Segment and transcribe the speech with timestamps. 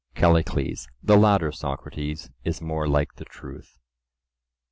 [0.15, 3.77] CALLICLES: The latter, Socrates, is more like the truth.